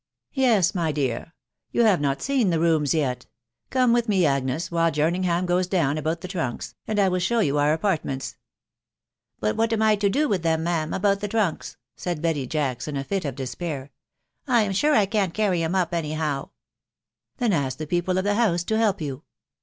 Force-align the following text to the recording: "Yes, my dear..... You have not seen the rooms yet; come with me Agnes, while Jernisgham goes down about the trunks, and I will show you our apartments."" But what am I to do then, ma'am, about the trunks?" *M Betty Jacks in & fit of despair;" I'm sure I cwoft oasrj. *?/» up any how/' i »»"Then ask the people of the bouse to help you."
"Yes, 0.33 0.73
my 0.73 0.91
dear..... 0.91 1.35
You 1.71 1.83
have 1.83 2.01
not 2.01 2.23
seen 2.23 2.49
the 2.49 2.59
rooms 2.59 2.95
yet; 2.95 3.27
come 3.69 3.93
with 3.93 4.09
me 4.09 4.25
Agnes, 4.25 4.71
while 4.71 4.89
Jernisgham 4.91 5.45
goes 5.45 5.67
down 5.67 5.95
about 5.99 6.21
the 6.21 6.27
trunks, 6.27 6.73
and 6.87 6.99
I 6.99 7.07
will 7.07 7.19
show 7.19 7.39
you 7.39 7.59
our 7.59 7.71
apartments."" 7.71 8.35
But 9.41 9.55
what 9.55 9.71
am 9.71 9.83
I 9.83 9.95
to 9.97 10.09
do 10.09 10.35
then, 10.39 10.63
ma'am, 10.63 10.91
about 10.91 11.19
the 11.19 11.27
trunks?" 11.27 11.77
*M 12.07 12.19
Betty 12.19 12.47
Jacks 12.47 12.87
in 12.87 13.03
& 13.03 13.03
fit 13.03 13.25
of 13.25 13.35
despair;" 13.35 13.91
I'm 14.57 14.71
sure 14.71 14.95
I 14.95 15.05
cwoft 15.05 15.33
oasrj. 15.33 15.71
*?/» 15.71 15.75
up 15.79 15.93
any 15.93 16.13
how/' 16.15 16.45
i 16.45 16.49
»»"Then 17.37 17.53
ask 17.53 17.77
the 17.77 17.85
people 17.85 18.17
of 18.17 18.23
the 18.23 18.33
bouse 18.33 18.63
to 18.63 18.79
help 18.79 19.01
you." 19.01 19.21